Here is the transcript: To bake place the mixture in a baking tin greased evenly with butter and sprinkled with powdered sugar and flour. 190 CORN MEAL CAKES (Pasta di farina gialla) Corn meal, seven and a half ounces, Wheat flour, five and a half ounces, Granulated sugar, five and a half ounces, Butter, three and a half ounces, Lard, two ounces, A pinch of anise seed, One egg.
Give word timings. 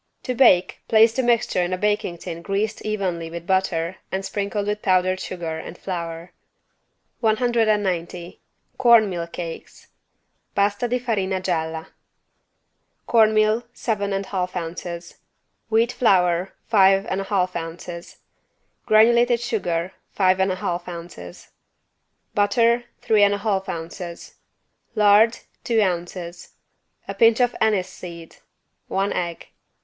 To 0.23 0.33
bake 0.33 0.79
place 0.87 1.13
the 1.13 1.21
mixture 1.21 1.61
in 1.61 1.73
a 1.73 1.77
baking 1.77 2.17
tin 2.17 2.41
greased 2.41 2.81
evenly 2.81 3.29
with 3.29 3.45
butter 3.45 3.97
and 4.11 4.25
sprinkled 4.25 4.65
with 4.65 4.81
powdered 4.81 5.19
sugar 5.19 5.59
and 5.59 5.77
flour. 5.77 6.33
190 7.19 8.41
CORN 8.79 9.07
MEAL 9.11 9.27
CAKES 9.27 9.89
(Pasta 10.55 10.87
di 10.87 10.97
farina 10.97 11.39
gialla) 11.39 11.89
Corn 13.05 13.31
meal, 13.31 13.61
seven 13.73 14.11
and 14.11 14.25
a 14.25 14.29
half 14.29 14.55
ounces, 14.55 15.19
Wheat 15.69 15.91
flour, 15.91 16.53
five 16.65 17.05
and 17.05 17.21
a 17.21 17.25
half 17.25 17.55
ounces, 17.55 18.17
Granulated 18.87 19.39
sugar, 19.39 19.91
five 20.09 20.39
and 20.39 20.51
a 20.51 20.55
half 20.55 20.87
ounces, 20.87 21.49
Butter, 22.33 22.85
three 23.01 23.21
and 23.21 23.35
a 23.35 23.37
half 23.37 23.69
ounces, 23.69 24.33
Lard, 24.95 25.37
two 25.63 25.79
ounces, 25.79 26.53
A 27.07 27.13
pinch 27.13 27.39
of 27.39 27.55
anise 27.61 27.87
seed, 27.87 28.37
One 28.87 29.13
egg. 29.13 29.49